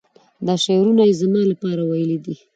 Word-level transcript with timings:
دا 0.45 0.53
شعرونه 0.65 1.03
یې 1.09 1.13
زما 1.21 1.41
لپاره 1.51 1.81
ویلي 1.85 2.17
دي. 2.25 2.35